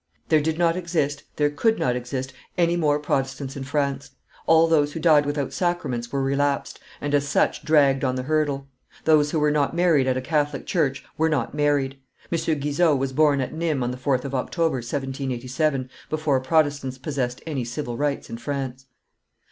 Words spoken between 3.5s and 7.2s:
in France; all who died without sacraments were relapsed, and